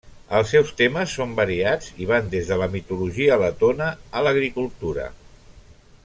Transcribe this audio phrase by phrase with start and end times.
[0.37, 5.05] Els seus temes són variats i van des de la mitologia letona a l'agricultura.